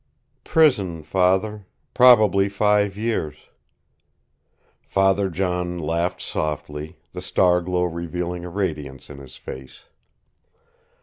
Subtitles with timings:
[0.43, 1.67] "Prison, Father.
[1.93, 3.37] Probably five years."
[4.81, 9.83] Father John laughed softly, the star glow revealing a radiance in his face.